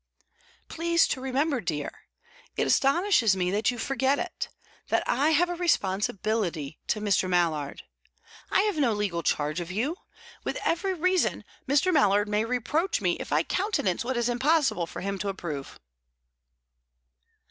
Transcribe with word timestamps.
"Please 0.67 1.07
to 1.09 1.21
remember, 1.21 1.61
dear 1.61 2.07
it 2.57 2.65
astonishes 2.65 3.35
me 3.35 3.51
that 3.51 3.69
you 3.69 3.77
forget 3.77 4.17
it 4.17 4.49
that 4.87 5.03
I 5.07 5.29
have 5.29 5.47
a 5.47 5.53
responsibility 5.53 6.79
to 6.87 6.99
Mr. 6.99 7.29
Mallard. 7.29 7.83
I 8.49 8.61
have 8.61 8.77
no 8.79 8.93
legal 8.93 9.21
charge 9.21 9.59
of 9.59 9.69
you. 9.69 9.97
With 10.43 10.57
every 10.65 10.95
reason, 10.95 11.43
Mr. 11.67 11.93
Mallard 11.93 12.27
may 12.27 12.43
reproach 12.45 12.99
me 12.99 13.11
if 13.19 13.31
I 13.31 13.43
countenance 13.43 14.03
what 14.03 14.15
it 14.17 14.21
is 14.21 14.27
impossible 14.27 14.87
for 14.87 15.01
him 15.01 15.19
to 15.19 15.29
approve." 15.29 15.79